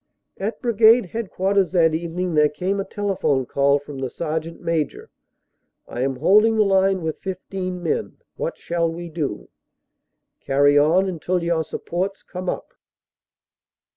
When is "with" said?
7.03-7.19